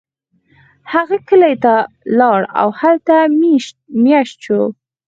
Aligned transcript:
هغه 0.93 1.17
کلی 1.29 1.53
ته 1.63 1.73
لاړ 2.19 2.39
او 2.61 2.67
هلته 2.79 3.15
میشت 4.05 4.37
شو. 4.45 4.61